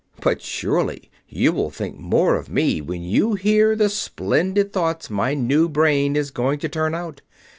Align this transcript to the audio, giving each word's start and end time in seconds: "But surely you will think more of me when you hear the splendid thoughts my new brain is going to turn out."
"But 0.19 0.41
surely 0.41 1.11
you 1.29 1.53
will 1.53 1.69
think 1.69 1.95
more 1.99 2.35
of 2.35 2.49
me 2.49 2.81
when 2.81 3.03
you 3.03 3.35
hear 3.35 3.75
the 3.75 3.87
splendid 3.87 4.73
thoughts 4.73 5.11
my 5.11 5.35
new 5.35 5.69
brain 5.69 6.15
is 6.15 6.31
going 6.31 6.57
to 6.61 6.69
turn 6.69 6.95
out." 6.95 7.21